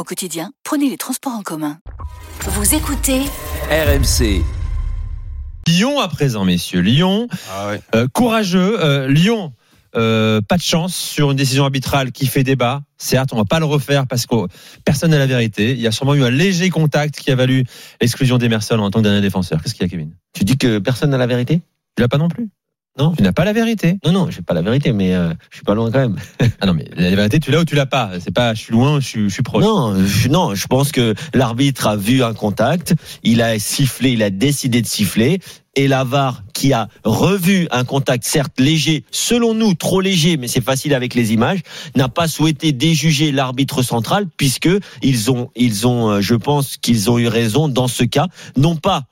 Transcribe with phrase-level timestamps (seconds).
[0.00, 1.78] Au quotidien, prenez les transports en commun.
[2.46, 3.20] Vous écoutez
[3.70, 4.42] RMC.
[5.68, 6.80] Lyon à présent, messieurs.
[6.80, 7.82] Lyon, Ah ouais.
[7.94, 8.82] euh, courageux.
[8.82, 9.52] Euh, Lyon,
[9.96, 12.80] euh, pas de chance sur une décision arbitrale qui fait débat.
[12.96, 14.36] Certes, on va pas le refaire parce que
[14.86, 15.72] personne n'a la vérité.
[15.72, 17.66] Il y a sûrement eu un léger contact qui a valu
[18.00, 19.60] l'exclusion d'Emerson en tant que dernier défenseur.
[19.62, 20.16] Qu'est-ce qu'il y a, Kevin?
[20.32, 21.60] Tu dis que personne n'a la vérité?
[21.94, 22.48] Tu l'as pas non plus
[22.98, 23.14] Non.
[23.16, 23.98] Tu n'as pas la vérité.
[24.04, 26.16] Non, non, j'ai pas la vérité, mais euh, je suis pas loin quand même.
[26.62, 28.10] Ah non, mais la vérité, tu l'as ou tu l'as pas?
[28.20, 29.64] C'est pas, je suis loin, je suis, je suis proche.
[29.64, 34.22] Non, je, non, je pense que l'arbitre a vu un contact, il a sifflé, il
[34.22, 35.40] a décidé de siffler,
[35.76, 40.48] et la VAR qui a revu un contact certes léger, selon nous trop léger, mais
[40.48, 41.60] c'est facile avec les images,
[41.96, 44.68] n'a pas souhaité déjuger l'arbitre central puisque
[45.02, 48.26] ils ont, ils ont, euh, je pense qu'ils ont eu raison dans ce cas,
[48.56, 49.04] non pas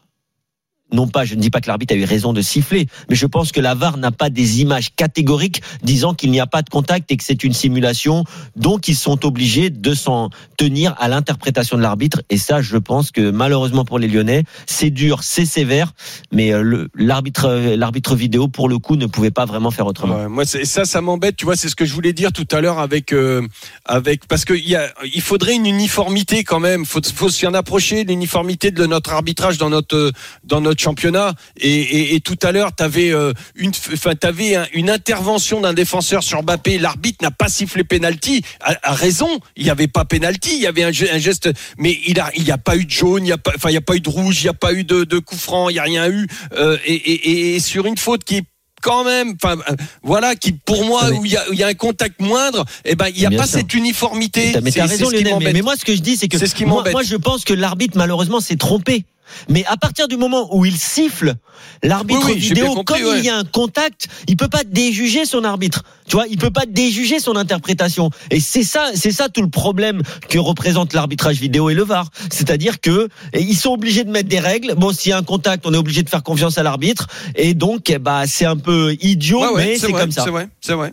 [0.93, 3.27] non pas, je ne dis pas que l'arbitre a eu raison de siffler, mais je
[3.27, 6.71] pense que la VAR n'a pas des images catégoriques disant qu'il n'y a pas de
[6.71, 8.25] contact et que c'est une simulation,
[8.57, 12.23] donc ils sont obligés de s'en tenir à l'interprétation de l'arbitre.
[12.31, 15.93] Et ça, je pense que malheureusement pour les Lyonnais, c'est dur, c'est sévère,
[16.33, 20.17] mais euh, l'arbitre, euh, l'arbitre vidéo pour le coup ne pouvait pas vraiment faire autrement.
[20.17, 21.37] Ouais, moi, ça, ça m'embête.
[21.37, 23.47] Tu vois, c'est ce que je voulais dire tout à l'heure avec, euh,
[23.85, 26.85] avec, parce que y a, il faudrait une uniformité quand même.
[26.85, 30.13] Faut, faut s'y en approcher, l'uniformité de notre arbitrage dans notre,
[30.45, 31.35] dans notre championnat.
[31.59, 36.43] Et, et, et tout à l'heure, t'avais euh, une, un- une intervention d'un défenseur sur
[36.43, 36.79] Mbappé.
[36.79, 38.43] L'arbitre n'a pas sifflé penalty.
[38.61, 39.29] A, a raison.
[39.57, 40.51] Il n'y avait pas penalty.
[40.57, 42.85] Il y avait un, ge- un geste, mais il a, il n'y a pas eu
[42.85, 43.23] de jaune.
[43.23, 44.41] Il n'y a pas, enfin, il y a pas eu de rouge.
[44.41, 45.69] Il n'y a pas eu de, de coup franc.
[45.69, 46.27] Il n'y a rien eu.
[46.57, 48.45] Euh, et, et, et sur une faute qui est
[48.81, 51.75] quand même, enfin euh, voilà, qui pour moi Mais- où il y a, y un
[51.75, 53.59] contact moindre, eh ben il n'y a pas sûr.
[53.59, 54.53] cette uniformité.
[54.63, 55.35] Mais C'est- t'as raison, Lionel.
[55.41, 57.55] Mais, mais moi, ce que je dis, c'est que ce qui moi, je pense que
[57.55, 59.05] l'arbitre, malheureusement, s'est trompé.
[59.49, 61.35] Mais à partir du moment où il siffle,
[61.83, 63.19] l'arbitre Oui, oui, vidéo, compris, comme ouais.
[63.19, 65.83] il y a un contact, il peut pas déjuger son arbitre.
[66.07, 68.11] Tu vois, il peut pas déjuger son interprétation.
[68.31, 72.11] Et c'est ça, c'est ça tout le problème que représente l'arbitrage vidéo et le VAR.
[72.31, 74.75] C'est-à-dire que ils sont obligés de mettre des règles.
[74.75, 77.09] Bon, s'il y a un contact, on est obligé de faire confiance à l'arbitre.
[77.35, 80.25] Et donc, eh bah, c'est un peu idiot, Ouais, ouais, mais c'est vrai, comme ça.
[80.25, 80.93] C'est vrai, c'est vrai.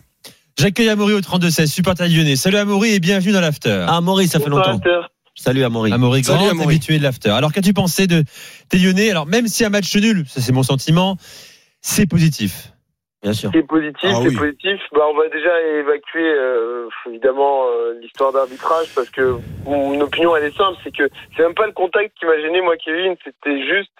[0.58, 2.36] J'accueille Amaury au 32-16, supporter lyonnais.
[2.36, 3.84] Salut Amaury et bienvenue dans l'after.
[3.88, 4.80] Ah, Maurice, ça fait longtemps.
[5.36, 5.92] Salut, Amaury.
[5.92, 6.74] Amaury, Salut, grand Amaury.
[6.76, 7.30] habitué de l'after.
[7.30, 8.24] Alors, qu'as-tu pensé de
[8.70, 9.10] tes lyonnais?
[9.10, 11.16] Alors, même si un match nul, ça c'est mon sentiment,
[11.82, 12.72] c'est positif.
[13.22, 13.50] Bien sûr.
[13.52, 14.36] C'est positif, Ah c'est oui.
[14.36, 14.80] positif.
[14.92, 19.36] Bah, on va déjà évacuer euh, évidemment euh, l'histoire d'arbitrage parce que
[19.66, 22.60] mon opinion elle est simple, c'est que c'est même pas le contact qui m'a gêné
[22.60, 23.90] moi Kevin, c'était juste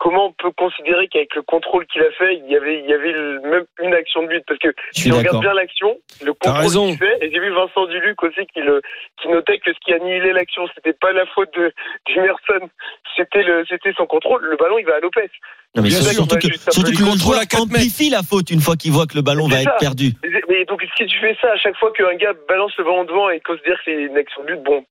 [0.00, 2.92] comment on peut considérer qu'avec le contrôle qu'il a fait, il y avait il y
[2.92, 6.32] avait même une action de but parce que Je si on regarde bien l'action, le
[6.32, 8.80] contrôle qu'il fait, et j'ai vu Vincent Duluc aussi qui le
[9.20, 11.72] qui notait que ce qui annihilait l'action, c'était pas la faute de
[12.06, 12.68] d'Emerson,
[13.14, 14.42] c'était le c'était son contrôle.
[14.42, 15.30] Le ballon il va à Lopez.
[15.76, 18.60] Non, mais Bien surtout, sûr, que, surtout que le contrôle joueur amplifie la faute une
[18.60, 20.14] fois qu'il voit que le ballon va être perdu.
[20.48, 23.30] Mais, donc si tu fais ça à chaque fois qu'un gars balance le ballon devant
[23.30, 24.84] et qu'ose dire que c'est une action de but, bon,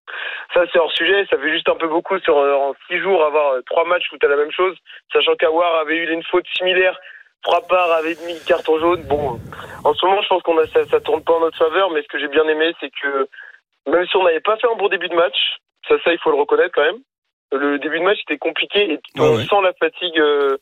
[0.53, 3.25] ça c'est hors sujet, ça fait juste un peu beaucoup sur euh, en six jours
[3.25, 4.73] avoir euh, trois matchs où t'as la même chose,
[5.11, 6.97] sachant qu'Awar avait eu une faute similaire,
[7.43, 9.03] parts avait mis carton jaune.
[9.03, 9.37] Bon,
[9.83, 12.01] en ce moment je pense qu'on a ça, ça tourne pas en notre faveur, mais
[12.03, 13.27] ce que j'ai bien aimé c'est que
[13.91, 15.35] même si on n'avait pas fait un bon début de match,
[15.89, 17.01] ça ça il faut le reconnaître quand même.
[17.51, 19.43] Le début de match était compliqué et on Ouais, ouais.
[19.43, 20.55] sent la fatigue euh,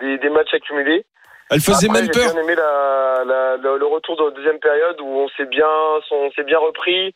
[0.00, 1.04] des, des matchs accumulés.
[1.50, 2.32] Elle faisait Après, même j'ai peur.
[2.32, 5.68] bien aimé la, la- le, le retour dans la deuxième période où on s'est bien,
[6.10, 7.14] on s'est bien repris.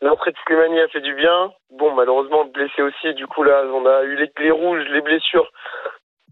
[0.00, 1.52] L'entrée de Slimani a fait du bien.
[1.70, 3.14] Bon, malheureusement, blessé aussi.
[3.14, 5.50] Du coup, là, on a eu les, les rouges, les blessures.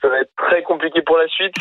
[0.02, 1.54] Ça va être très compliqué pour la suite.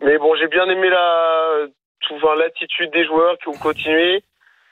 [0.00, 1.66] Mais bon, j'ai bien aimé la,
[2.10, 4.22] enfin, l'attitude des joueurs qui ont continué.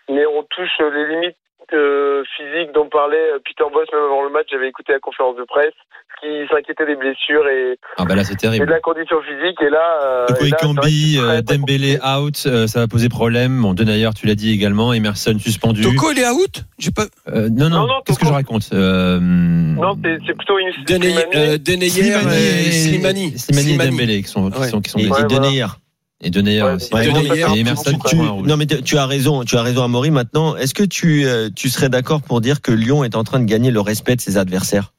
[0.09, 1.37] Mais on touche les limites
[1.75, 4.47] euh, physiques dont parlait Peter Boss même avant le match.
[4.50, 5.75] J'avais écouté la conférence de presse,
[6.20, 9.61] qui s'inquiétait des blessures et, Ah bah là, et de la condition physique.
[9.62, 13.61] Et là, euh, euh, très Dembélé out, euh, ça va poser problème.
[13.62, 14.93] Bon, Denayer, tu l'as dit également.
[14.93, 15.82] Emerson suspendu.
[15.82, 16.64] Toko, il est out?
[16.78, 17.06] J'ai pas.
[17.28, 20.70] Euh, non, non, Non, non, qu'est-ce que je raconte euh, Non, c'est c'est plutôt une
[20.84, 21.37] Denayer, Slimani.
[21.37, 23.38] euh, Denayer Slimani et et Slimani.
[23.38, 24.69] Slimani et Dembélé qui sont, qui Ouais.
[24.69, 25.20] sont, qui sont Et, blessés.
[25.22, 25.76] et Ouais, voilà.
[26.22, 26.31] Et
[26.64, 26.93] Ouais, aussi.
[26.93, 30.11] Ouais, Denayer, et Emerson, Tu- non mais tu tu as raison, tu as raison Amaury.
[30.11, 33.40] Maintenant, est-ce que tu euh, tu serais d'accord pour dire que Lyon est en train
[33.40, 34.93] de gagner le respect de ses adversaires?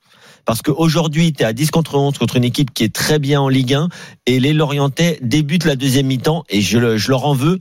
[0.46, 3.40] Parce qu'aujourd'hui, tu es à 10 contre 11 contre une équipe qui est très bien
[3.40, 3.90] en Ligue 1
[4.26, 7.60] et les Lorientais débutent la deuxième mi-temps et je, le- je leur en veux.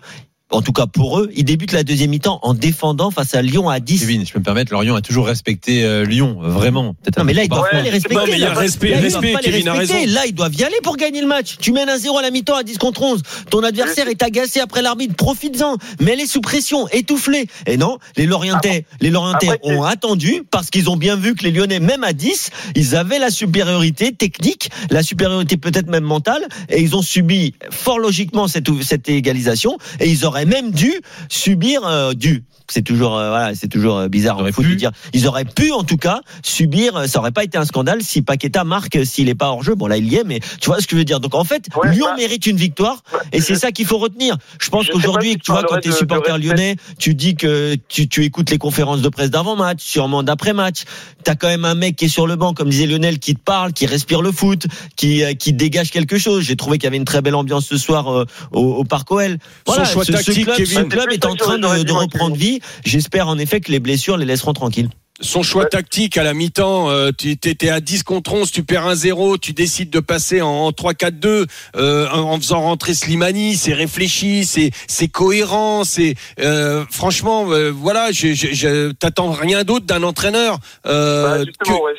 [0.50, 3.68] En tout cas pour eux, ils débutent la deuxième mi-temps en défendant face à Lyon
[3.68, 4.00] à 10.
[4.00, 6.94] Kevin, je peux me permettre, Lorient a toujours respecté euh, Lyon, vraiment.
[7.02, 7.78] Peut-être Non mais là ils doivent parfois.
[7.78, 8.16] pas les respecter.
[8.16, 8.60] Non, mais il y a là.
[8.60, 9.94] respect, Là, respect, doivent pas les Kevin a raison.
[10.08, 11.56] Là ils doivent y aller pour gagner le match.
[11.60, 13.22] Tu mènes un 0 à la mi-temps à 10 contre 11.
[13.50, 15.14] Ton adversaire est agacé après l'arbitre.
[15.14, 15.76] Profites-en.
[16.00, 17.46] Mais elle est sous pression, étoufflée.
[17.66, 21.50] Et non, les Lorientais, les Lorientais ont attendu parce qu'ils ont bien vu que les
[21.50, 26.80] Lyonnais, même à 10, ils avaient la supériorité technique, la supériorité peut-être même mentale, et
[26.80, 30.92] ils ont subi fort logiquement cette, cette égalisation, et ils auraient même dû
[31.28, 32.44] subir, euh, dû.
[32.72, 34.68] C'est toujours, euh, voilà, c'est toujours euh, bizarre auraient il faut pu.
[34.68, 34.92] le dire.
[35.12, 36.94] Ils auraient pu, en tout cas, subir.
[36.96, 39.74] euh, Ça aurait pas été un scandale si Paqueta marque s'il est pas hors jeu.
[39.74, 41.18] Bon là, il y est, mais tu vois ce que je veux dire.
[41.18, 43.02] Donc en fait, Ouais, Lyon bah, mérite une victoire,
[43.32, 44.36] et c'est ça qu'il faut retenir.
[44.60, 47.34] Je pense qu'aujourd'hui, tu vois, quand parlerais tu es de- de supporter lyonnais, tu dis
[47.34, 50.84] que tu, tu écoutes les conférences de presse d'avant-match, sûrement d'après-match.
[51.24, 53.40] T'as quand même un mec qui est sur le banc, comme disait Lionel, qui te
[53.40, 56.44] parle, qui respire le foot, qui, qui dégage quelque chose.
[56.44, 59.10] J'ai trouvé qu'il y avait une très belle ambiance ce soir euh, au, au Parc
[59.10, 59.38] OL.
[59.66, 62.60] Voilà, choix ce, ce club, ce club C'est est en train de, de reprendre vie.
[62.84, 64.88] J'espère en effet que les blessures les laisseront tranquilles.
[65.22, 68.86] Son choix tactique à la mi-temps, euh, tu étais à 10 contre 11, tu perds
[68.94, 71.44] 1-0, tu décides de passer en, en 3-4-2
[71.76, 77.70] euh, en, en faisant rentrer Slimani, c'est réfléchi, c'est c'est cohérent, c'est euh, franchement euh,
[77.70, 81.92] voilà, je, je, je t'attends rien d'autre d'un entraîneur euh, Bah, que- ouais,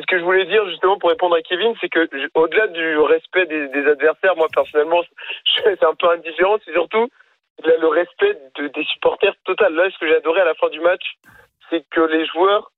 [0.00, 2.98] c'est ce que- je voulais dire justement pour répondre à Kevin, c'est que au-delà du
[2.98, 5.00] respect des, des adversaires, moi personnellement,
[5.64, 7.08] c'est un peu indifférent, c'est surtout
[7.64, 9.74] là, le respect de- des supporters total.
[9.74, 11.02] Là, ce que j'ai adoré à la fin du match,
[11.68, 12.70] c'est que les joueurs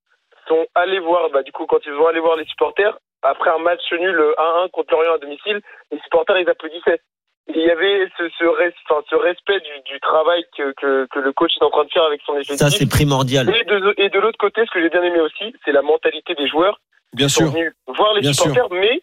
[0.49, 3.59] sont allés voir, bah, du coup, quand ils ont allé voir les supporters, après un
[3.59, 5.61] match nul 1-1 contre Lorient à domicile,
[5.93, 7.01] les supporters, ils applaudissaient.
[7.49, 11.07] Et il y avait ce, ce, res- enfin, ce respect du, du travail que, que,
[11.07, 12.57] que le coach est en train de faire avec son effectif.
[12.57, 13.49] Ça, c'est primordial.
[13.51, 16.35] Et de, et de l'autre côté, ce que j'ai bien aimé aussi, c'est la mentalité
[16.35, 16.79] des joueurs
[17.13, 17.53] bien qui sont sûr.
[17.53, 19.03] venus voir les Bien supporters, mais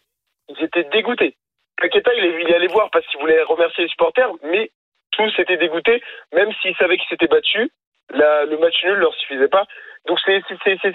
[0.49, 1.35] ils étaient dégoûtés.
[1.81, 4.71] Paqueta, il est, il est allé voir parce qu'il voulait remercier les supporters, mais
[5.11, 6.01] tous étaient dégoûtés,
[6.33, 7.69] même s'ils savaient qu'ils s'étaient battus.
[8.11, 9.65] La- le match nul leur suffisait pas.
[10.07, 10.41] Donc c'est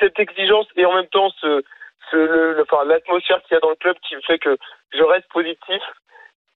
[0.00, 1.62] cette exigence et en même temps ce,
[2.10, 4.56] ce, le, le- enfin, l'atmosphère qu'il y a dans le club qui fait que
[4.92, 5.82] je reste positif.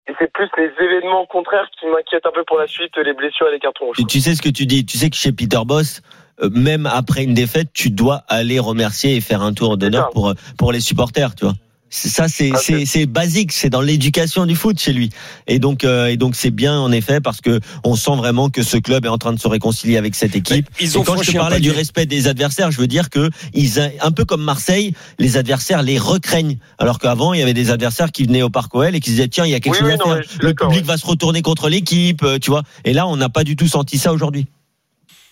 [0.09, 3.49] Et c'est plus les événements contraires qui m'inquiètent un peu pour la suite, les blessures
[3.49, 4.01] et les cartons rouges.
[4.01, 4.87] Et tu sais ce que tu dis?
[4.87, 6.18] Tu sais que chez Peter Boss, euh,
[6.55, 10.35] même après une défaite, tu dois aller remercier et faire un tour d'honneur pour euh,
[10.57, 11.55] pour les supporters, tu vois.
[11.91, 15.09] Ça c'est Ah, c'est c'est basique, c'est dans l'éducation du foot chez lui.
[15.47, 18.63] Et donc euh, et donc c'est bien en effet parce que on sent vraiment que
[18.63, 20.67] ce club est en train de se réconcilier avec cette équipe.
[20.79, 23.09] Mais ils ont et quand je te parlais du respect des adversaires, je veux dire
[23.09, 26.59] que ils a- un peu comme Marseille, les adversaires les recraignent.
[26.77, 29.15] Alors qu'avant il y avait des adversaires qui venaient au Parc OL et qui se
[29.17, 30.25] disaient tiens il y a quelque Oui, chose oui, à non, faire.
[30.43, 30.87] Le public ouais.
[30.87, 32.65] va se retourner contre l'équipe, euh, tu vois.
[32.85, 34.47] Et là on n'a pas du tout senti ça aujourd'hui.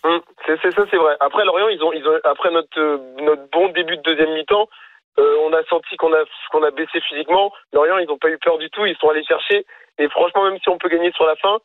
[0.05, 1.17] Hum, C'est ça, c'est vrai.
[1.21, 4.69] Après Lorient, ils ont, ils ont après notre euh, notre bon début de deuxième mi-temps,
[5.19, 6.23] euh, on a senti qu'on a
[6.53, 7.53] qu'on a baissé physiquement.
[7.73, 8.87] Lorient, ils n'ont pas eu peur du tout.
[8.87, 9.65] Ils sont allés chercher.
[9.99, 11.59] Et franchement, même si on peut gagner sur la fin,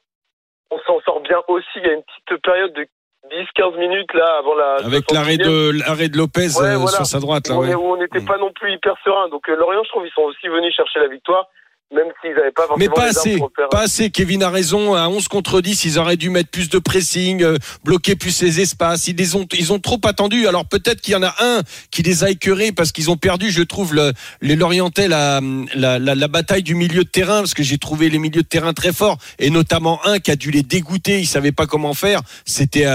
[0.72, 1.68] on s'en sort bien aussi.
[1.75, 2.88] Il y a une petite période de
[3.30, 4.75] 10-15 minutes là avant la.
[4.83, 6.88] Avec l'arrêt 70e, de l'arrêt de Lopez Ouais, euh, voilà.
[6.98, 7.57] sur sa droite là.
[7.57, 7.75] ouais.
[7.75, 8.25] où on n'était Mm.
[8.25, 9.30] pas non plus hyper serein.
[9.30, 11.45] Donc euh, Lorient, je trouve, ils sont aussi venus chercher la victoire,
[11.93, 13.69] même s'ils n'avaient pas Mais forcément pas les armes assez, pour le faire.
[13.69, 14.09] pas assez.
[14.09, 14.93] Kevin a raison.
[14.95, 18.61] À 11 contre 10, ils auraient dû mettre plus de pressing, euh, bloquer plus les
[18.61, 19.07] espaces.
[19.07, 20.47] Ils les ont, ils ont trop attendu.
[20.47, 21.61] Alors peut-être qu'il y en a un
[21.91, 25.41] qui les a écœurés parce qu'ils ont perdu, je trouve, le, les Lorientais la,
[25.75, 28.47] la, la, la bataille du milieu de terrain parce que j'ai trouvé les milieux de
[28.47, 31.19] terrain très forts et notamment un qui a dû les dégoûter.
[31.19, 32.21] Il savait pas comment faire.
[32.45, 32.89] C'était euh,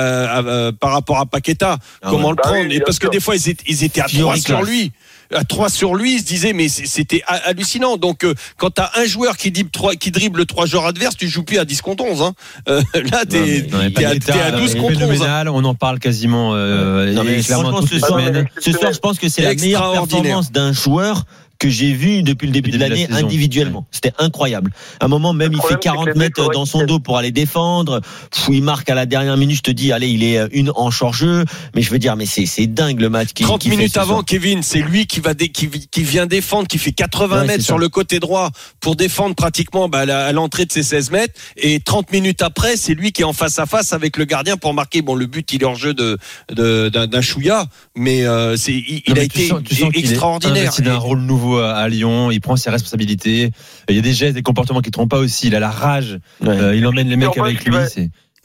[0.44, 1.78] euh, par rapport à Paqueta.
[2.02, 2.30] Ah comment ouais.
[2.30, 2.68] le Bah prendre?
[2.68, 4.92] Oui, Et parce que des fois ils étaient, ils étaient à 3 sur lui
[5.34, 7.96] à 3 sur lui, il se disait mais c'était ha- hallucinant.
[7.96, 11.28] Donc euh, quand t'as un joueur qui dribble trois qui dribble trois joueurs adverses, tu
[11.28, 12.34] joues plus à 10 contre 11 hein.
[12.68, 15.22] Euh, là t'es Non, mais- t'es à, t'es à 12 est contre 11.
[15.22, 15.44] hein.
[15.48, 18.20] on en parle quasiment euh, Non, mais et clairement toute ce soir,
[18.60, 21.24] ce soir, je pense que c'est la meilleure performance d'un joueur
[21.58, 23.86] que j'ai vu depuis le début de Début de la l'année individuellement.
[23.90, 24.72] C'était incroyable.
[25.00, 26.64] À un moment même, Le il fait problème, c'est que 40 les mecs mètres dans
[26.66, 28.00] son dos pour aller défendre.
[28.30, 29.56] Pff, il marque à la dernière minute.
[29.56, 31.44] Je te dis, allez, il est euh, une en short-jeu.
[31.74, 33.28] Mais je veux dire, mais c'est c'est dingue le match.
[33.34, 34.24] qui 30 qui fait minutes avant, soir.
[34.26, 37.46] Kevin, c'est lui qui va dé- qui, qui vient défendre, qui fait 80 Ouais, c'est
[37.46, 37.66] mètres ça.
[37.66, 41.34] sur le côté droit pour défendre pratiquement bah, à l'entrée de ses 16 mètres.
[41.56, 44.56] Et 30 minutes après, c'est lui qui est en face à face avec le gardien
[44.56, 45.02] pour marquer.
[45.02, 46.18] Bon, le but, il est hors jeu de
[46.52, 49.60] de- d'un d'un chouïa, mais euh, c'est il, il Non, a mais été sens-
[49.94, 50.62] extraordinaire.
[50.64, 52.30] investi d'un rôle nouveau à, à Lyon.
[52.30, 53.50] Il prend ses responsabilités.
[53.88, 55.46] Il y a des gestes, des comportements qui ne trompent pas aussi.
[55.48, 56.18] Il a la rage.
[56.40, 56.48] Ouais.
[56.48, 57.76] Euh, il emmène les mecs avec lui.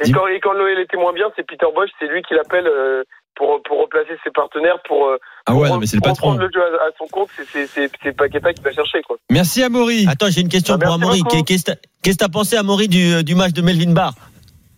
[0.04, 2.66] Et quand, et quand Noël était moins bien, c'est Peter Bosch, c'est lui qui l'appelle
[2.66, 3.04] euh,
[3.36, 6.32] pour, pour replacer ses partenaires, pour, euh, ah pour ouais, non, mais c'est le patron.
[6.32, 7.30] reprendre le jeu à, à son compte.
[7.36, 9.02] C'est- C'est c'est- c'est Paqueta qui va chercher.
[9.04, 9.18] Quoi.
[9.30, 10.08] Merci Amaury.
[10.10, 11.22] Attends, j'ai une question Ah, pour Amaury.
[11.46, 11.72] Qu'est-ce que
[12.04, 14.14] que t'as pensé, Amaury, du, du match de Melvin Barr?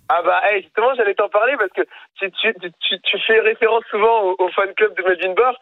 [0.10, 1.82] Ah bah hey, justement, j'allais t'en parler parce que
[2.20, 2.52] tu, tu,
[2.82, 5.56] tu, tu fais référence souvent au, au fan club de Melvin Barr.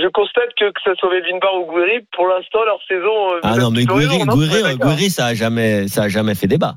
[0.00, 3.34] Je constate que que ce soit Melvin Barr ou Gouiri, pour l'instant, leur saison...
[3.34, 6.76] euh, Ah non, mais Gouiri, non Gouiri, ça a jamais, ça a jamais fait débat.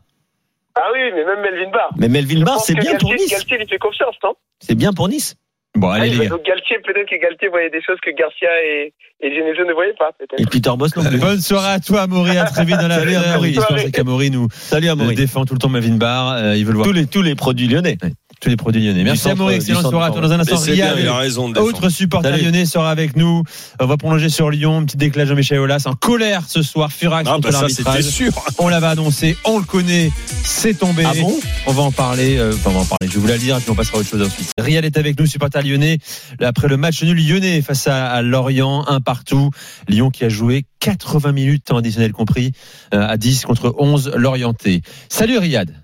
[0.76, 1.90] Ah oui, mais même Melvin Barr.
[1.98, 3.32] Mais Melvin Barr, c'est bien pour Galtier- Nice.
[3.32, 5.36] Galtier lui fait confiance, non C'est bien pour Nice.
[5.76, 6.30] Bon, allez, Ah, les gars.
[6.30, 9.94] Donc Galtier, peut-être que Galtier voyait des choses que Garcia et, et Genesio ne voyaient
[9.98, 10.40] pas, peut-être.
[10.42, 11.18] Et Peter Boss non plus.
[11.20, 12.38] Bonne soirée à toi, Amaury.
[12.38, 13.16] À très vite dans la Salut.
[13.16, 13.50] Amaury.
[13.52, 15.16] L'histoire, c'est qu'Amaury nous Salut Amaury.
[15.16, 16.34] défend tout le temps Mavin Bar.
[16.34, 16.88] Euh, il veut le voir.
[16.88, 17.98] Tous les, tous les produits lyonnais.
[18.42, 19.04] Tous les produits lyonnais.
[19.04, 20.22] Merci du Excellente centre soirée à toi.
[20.22, 20.98] Dans un instant, Riyad.
[21.00, 21.70] il a raison de défendre.
[21.70, 23.44] Autre supporter lyonnais sera avec nous.
[23.80, 24.82] On va prolonger sur Lyon.
[24.96, 26.92] Déclaration de Jean-Michel Aulas en colère ce soir.
[26.92, 28.12] Furax Ah, contre bah ça, c'était l'arbitrage.
[28.12, 28.32] sûr.
[28.58, 30.12] On l'avait annoncé, on le connaît,
[30.44, 31.04] c'est tombé.
[31.06, 33.08] Ah bon on va en parler, euh, enfin, on va en parler.
[33.08, 34.52] Je vais vous la lire et puis on passera à autre chose ensuite.
[34.58, 36.00] Riyad est avec nous, supporter lyonnais.
[36.42, 39.52] Après le match nul lyonnais face à, à Lorient, un partout.
[39.88, 42.54] Lyon qui a joué 80 minutes, temps additionnel compris,
[42.96, 44.82] euh, à 10 contre 11 Lorientais.
[45.10, 45.76] Salut Riyad.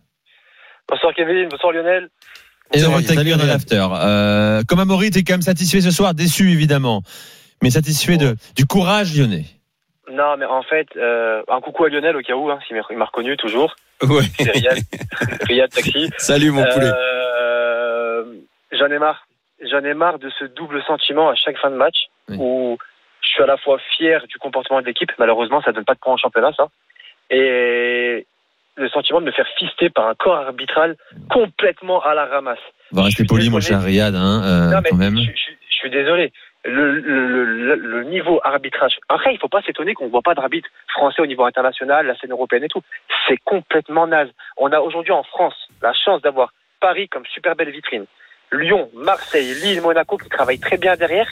[0.90, 2.08] Bonsoir Kevin, bonsoir Lionel.
[2.74, 3.86] Et Salut, on salut, t'accueille dans l'after.
[3.94, 7.02] Euh, comme Amaury, t'es quand même satisfait ce soir, déçu évidemment,
[7.62, 9.46] mais satisfait de, du courage lyonnais.
[10.12, 12.84] Non, mais en fait, euh, un coucou à Lionel au cas où, hein, s'il m'a
[12.90, 13.76] il m'a reconnu toujours.
[14.02, 14.24] Ouais.
[14.40, 14.78] C'est Riyad.
[15.48, 16.10] Riyad Taxi.
[16.18, 16.92] Salut mon poulet.
[16.94, 18.24] Euh,
[18.72, 19.28] J'en ai marre.
[19.70, 21.96] J'en ai marre de ce double sentiment à chaque fin de match
[22.30, 22.38] Oui.
[22.40, 22.78] où
[23.22, 25.12] je suis à la fois fier du comportement de l'équipe.
[25.20, 26.68] Malheureusement, ça donne pas de points en championnat, ça.
[27.30, 28.26] Et
[28.78, 30.96] le sentiment de me faire fister par un corps arbitral
[31.32, 32.60] complètement à la ramasse.
[32.94, 33.76] On va rester Je suis poli, mon désolé.
[33.80, 35.18] cher Riyad, hein, euh, Non, mais quand même.
[35.18, 36.32] Je, je- je suis désolé.
[36.66, 38.98] Le, le, le, le niveau arbitrage.
[39.10, 42.16] Après, il faut pas s'étonner qu'on ne voit pas d'arbitre français au niveau international, la
[42.18, 42.82] scène européenne et tout.
[43.28, 44.30] C'est complètement naze.
[44.58, 48.06] On a aujourd'hui en France la chance d'avoir Paris comme super belle vitrine.
[48.52, 51.30] Lyon, Marseille, Lille, Monaco qui travaillent très bien derrière.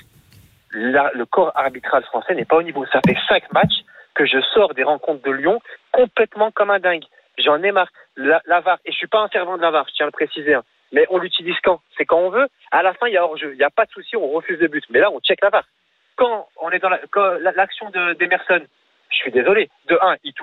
[0.71, 2.85] Là, le corps arbitral français n'est pas au niveau.
[2.91, 3.83] Ça fait cinq matchs
[4.13, 5.59] que je sors des rencontres de Lyon
[5.91, 7.03] complètement comme un dingue.
[7.37, 7.89] J'en ai marre.
[8.15, 10.11] La, VAR, et je suis pas un servant de la VAR, je tiens à le
[10.11, 10.53] préciser.
[10.53, 10.63] hein.
[10.91, 11.81] Mais on l'utilise quand?
[11.97, 12.47] C'est quand on veut.
[12.71, 13.51] À la fin, il y a hors-jeu.
[13.53, 14.83] Il n'y a pas de souci, on refuse le but.
[14.89, 15.63] Mais là, on check la VAR.
[16.15, 18.61] Quand on est dans l'action de d'Emerson,
[19.09, 19.69] je suis désolé.
[19.87, 20.33] De un, il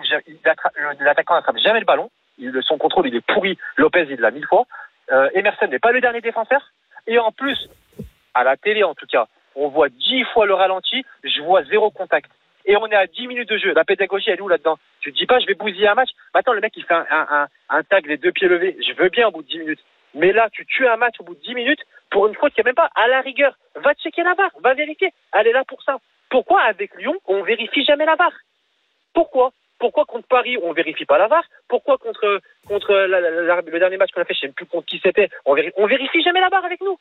[1.00, 2.10] l'attaquant n'attrape jamais le ballon.
[2.38, 3.58] Il, son contrôle, il est pourri.
[3.76, 4.64] Lopez, il l'a mille fois.
[5.12, 6.60] Euh, Emerson n'est pas le dernier défenseur.
[7.06, 7.68] Et en plus,
[8.34, 11.04] à la télé en tout cas, on voit dix fois le ralenti.
[11.24, 12.30] Je vois zéro contact.
[12.64, 13.72] Et on est à 10 minutes de jeu.
[13.74, 16.10] La pédagogie, elle est où là-dedans Tu te dis pas, je vais bousiller un match.
[16.34, 18.76] Maintenant, le mec, il fait un, tag les deux pieds levés.
[18.86, 19.84] Je veux bien au bout de 10 minutes.
[20.14, 22.62] Mais là, tu tues un match au bout de 10 minutes pour une faute qu'il
[22.62, 22.90] n'y a même pas.
[22.94, 25.10] À la rigueur, va checker la VAR, va vérifier.
[25.32, 25.98] Elle est là pour ça.
[26.30, 28.32] Pourquoi avec Lyon, on vérifie jamais la VAR
[29.14, 33.20] Pourquoi Pourquoi contre Paris, on vérifie pas la VAR Pourquoi contre, contre la-
[33.60, 35.86] le dernier match qu'on a fait, je sais plus contre qui c'était, on, vérifie, on
[35.86, 36.98] vérifie jamais la VAR avec nous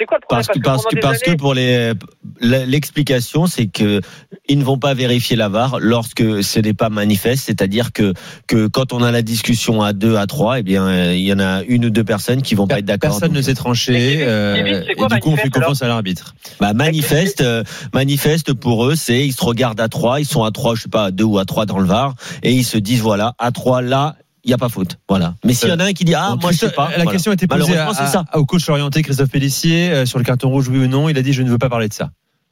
[0.00, 1.92] C'est quoi le problème Parce que, parce pendant que, des parce que années- pour les,
[2.40, 4.00] l'explication, c'est que
[4.48, 8.14] ils ne vont pas vérifier la VAR lorsque ce n'est pas manifeste, c'est-à-dire que,
[8.46, 11.32] que quand on a la discussion à deux, à trois, eh bien, euh, il y
[11.34, 13.10] en a une ou deux personnes qui vont pas être d'accord.
[13.10, 14.20] Personne ne s'est tranché.
[14.22, 16.34] Euh, et quoi du coup, on fait confiance à l'arbitre.
[16.60, 20.50] Bah, manifeste, euh, manifeste pour eux, c'est ils se regardent à trois, ils sont à
[20.50, 22.78] trois, je sais pas, à deux ou à trois dans le VAR, et ils se
[22.78, 24.16] disent voilà, à trois là,
[24.50, 24.98] il n'y a pas faute.
[25.08, 25.34] Voilà.
[25.44, 26.88] Mais s'il y en a un qui dit ah, moi je sais pas.
[26.90, 27.12] La voilà.
[27.12, 28.24] question a été posée à, ça.
[28.34, 31.08] au coach orienté Christophe Pellissier euh, sur le carton rouge, oui ou non.
[31.08, 32.10] Il a dit je ne veux pas parler de ça.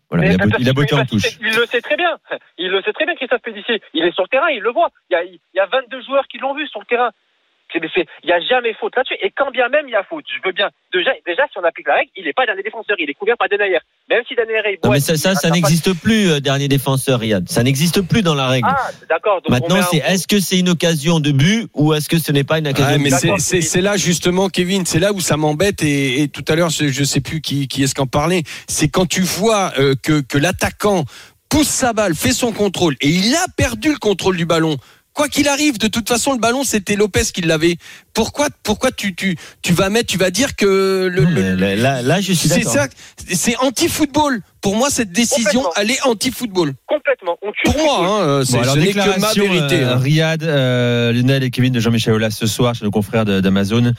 [0.09, 1.23] Voilà, Mais il a, parce il a botté en touche.
[1.23, 2.17] sait- Il le sait très bien.
[2.57, 3.83] Il le sait très bien, Christophe Pédissier.
[3.95, 4.91] Il est sur le terrain, il le voit.
[5.11, 7.11] Il y a, il y a 22 joueurs qui l'ont vu sur le terrain.
[7.75, 7.83] Il
[8.25, 9.17] n'y a jamais faute là-dessus.
[9.21, 10.71] Et quand bien même il y a faute, je veux bien.
[10.93, 13.37] Déjà, déjà si on applique la règle, il n'est pas dernier défenseur, il est couvert
[13.37, 13.81] par Denayer.
[14.11, 14.45] Même si Non,
[14.85, 17.47] boit, mais ça, ça, n'existe plus, euh, dernier défenseur, Riyad.
[17.49, 18.67] Ça n'existe plus dans la règle.
[18.71, 19.41] Ah, d'accord.
[19.51, 22.59] Maintenant, c'est est-ce que c'est une occasion de but ou est-ce que ce n'est pas
[22.59, 23.11] une occasion Ouais, de but?
[23.11, 26.45] c'est- D'accord, c'est c'est là justement, Kevin, c'est là où ça m'embête et, et tout
[26.49, 28.45] à l'heure, je, je sais plus qui, qui est-ce qu'en parlait.
[28.67, 31.05] C'est quand tu vois euh, que, que l'attaquant
[31.51, 34.77] pousse sa balle, fait son contrôle et il a perdu le contrôle du ballon.
[35.15, 37.77] Quoi qu'il arrive, de toute façon, le ballon c'était Lopez qui l'avait.
[38.15, 42.21] Pourquoi, pourquoi tu, tu, tu vas mettre, tu vas dire que le, là, là, là,
[42.21, 42.73] je suis c'est d'accord.
[42.73, 42.87] ça,
[43.33, 44.43] c'est anti-football.
[44.61, 46.75] Pour moi, cette décision, elle est anti-football.
[46.87, 47.37] Complètement.
[47.43, 49.81] On tue Pour moi, hein, c'est- Bon, alors, que ma déclaration, vérité.
[49.83, 49.99] euh, hein.
[49.99, 53.93] Riyad, euh, Lionel et Kevin de Jean-Michel Aulas ce soir chez nos confrères d'Amazon.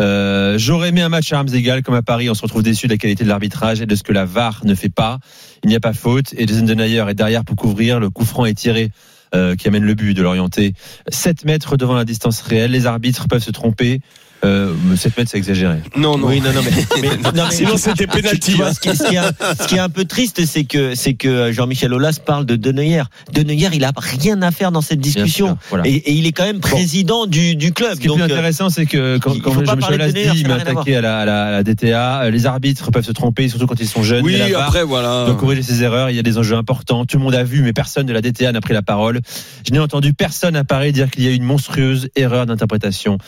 [0.00, 2.30] Euh, J'aurais aimé un match à armes égales comme à Paris.
[2.30, 4.60] On se retrouve déçu de la qualité de l'arbitrage et de ce que la VAR
[4.64, 5.18] ne fait pas.
[5.64, 6.32] Il n'y a pas faute.
[6.36, 8.00] Et Jason Denayer est derrière pour couvrir.
[8.00, 8.90] Le coup franc est tiré.
[9.34, 10.74] Euh, qui amène le but de l'orienter
[11.08, 12.72] 7 mètres devant la distance réelle.
[12.72, 14.00] Les arbitres peuvent se tromper
[14.44, 16.28] euh, 7 mètres c'est exagéré Non, non.
[16.28, 16.70] Oui, non, non, mais,
[17.02, 18.72] mais- non, mais- Sinon, c'était vois, hein.
[18.74, 21.14] ce, qui, ce qui est un, ce qui est un peu triste, c'est que, c'est
[21.14, 23.02] que Jean-Michel Aulas parle de Deneyer.
[23.32, 25.46] Deneyer, il a rien à faire dans cette discussion.
[25.48, 25.86] sûr, voilà.
[25.86, 27.94] Et, et il est quand même président du, du club.
[27.94, 30.54] Ce qui est donc, plus euh, intéressant, c'est que quand, Jean-Michel Aulas dit il m'a
[30.54, 33.66] attaqué à la, à la- à la DTA, euh, les arbitres peuvent se tromper, surtout
[33.66, 34.24] quand ils sont jeunes.
[34.24, 35.24] Oui, VAR après, voilà.
[35.26, 36.10] doit corriger ses erreurs.
[36.10, 37.04] Il y a des enjeux importants.
[37.04, 39.20] Tout le monde a vu, mais personne de la DTA n'a pris la parole.
[39.66, 43.18] Je n'ai entendu personne à Paris dire qu'il y a eu une monstrueuse erreur d'interprétation.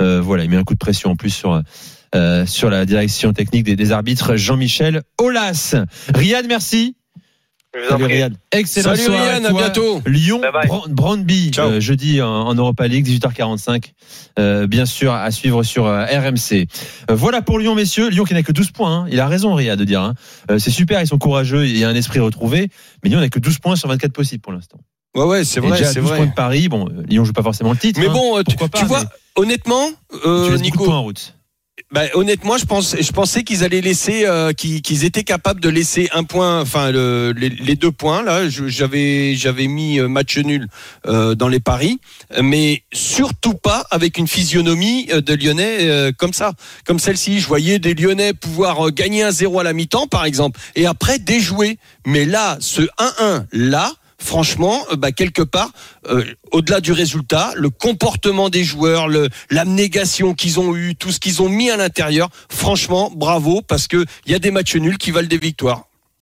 [0.00, 1.62] Euh, voilà, il met un coup de pression en plus sur.
[2.14, 5.74] euh, sur la direction technique des, des arbitres Jean-Michel Aulas.
[6.14, 6.94] Riyad, merci.
[7.88, 8.04] Salut.
[8.04, 8.34] Riyad.
[8.52, 9.60] Excellent Salut Ryan, à toi.
[9.62, 10.00] bientôt.
[10.06, 10.40] Lyon,
[10.90, 13.92] Brandby, euh, jeudi en, en Europa League, 18h45.
[14.38, 16.68] Euh, bien sûr, à suivre sur euh, RMC.
[17.10, 18.10] Euh, voilà pour Lyon, messieurs.
[18.10, 18.98] Lyon qui n'a que 12 points.
[19.00, 19.06] hein.
[19.10, 20.02] Il a raison, Ria, de dire.
[20.02, 20.14] hein.
[20.52, 22.68] Euh, c'est super, ils sont courageux, il y a un esprit retrouvé.
[23.02, 24.78] Mais Lyon n'a que 12 points sur 24 possibles pour l'instant.
[25.14, 26.16] Ouais, ouais, c'est vrai, c'est 12 vrai.
[26.16, 26.68] points de Paris.
[26.68, 28.00] Bon, Lyon joue pas forcément le titre.
[28.00, 28.12] Mais hein.
[28.12, 29.04] bon, tu, Pourquoi pas, tu vois,
[29.36, 29.88] honnêtement,
[30.26, 31.34] euh, tu Nico, en route.
[31.92, 36.08] bah, honnêtement, je pense, je pensais qu'ils allaient laisser, euh, qu'ils étaient capables de laisser
[36.12, 38.48] un point, enfin le- les, les deux points là.
[38.48, 40.66] J'avais, j'avais mis euh, match nul
[41.06, 42.00] euh, dans les paris,
[42.42, 46.52] mais surtout pas avec une physionomie euh, de Lyonnais euh, comme ça,
[46.86, 47.38] comme celle-ci.
[47.38, 50.86] Je voyais des Lyonnais pouvoir euh, gagner un 0 à la mi-temps, par exemple, et
[50.86, 51.78] après déjouer.
[52.04, 53.92] Mais là, ce 1-1 là.
[54.24, 55.70] Franchement, euh, bah, quelque part,
[56.08, 59.06] euh, au-delà du résultat, le comportement des joueurs,
[59.50, 64.06] l'abnégation qu'ils ont eue, tout ce qu'ils ont mis à l'intérieur, franchement, bravo, parce que
[64.24, 65.84] il y a des matchs nuls qui valent des victoires.